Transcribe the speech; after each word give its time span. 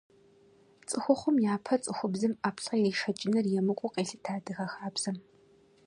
ЦӀыхухъум 0.87 1.37
япэ 1.53 1.75
цӀыхубзым 1.83 2.33
ӀэплӀэ 2.41 2.75
иришэкӀыныр 2.77 3.45
емыкӀуу 3.59 3.91
къелъытэ 3.93 4.31
адыгэ 4.37 4.65
хабзэм. 4.73 5.17